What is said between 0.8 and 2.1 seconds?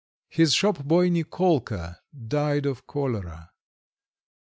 boy Nikolka